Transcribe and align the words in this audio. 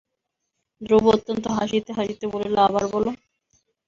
ধ্রুব 0.81 1.03
অত্যন্ত 1.07 1.45
হাসিতে 1.57 1.91
হাসিতে 1.93 2.25
বলিল, 2.33 2.55
আবার 2.67 2.85
বলো। 2.93 3.09